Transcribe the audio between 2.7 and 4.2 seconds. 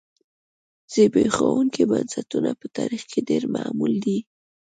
تاریخ کې ډېر معمول دي.